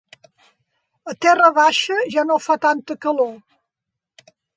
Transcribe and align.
A 1.11 1.13
Terra 1.25 1.49
baixa 1.57 1.97
ja 2.13 2.23
no 2.29 2.39
fa 2.45 2.57
tanta 2.65 2.97
calor. 3.07 3.31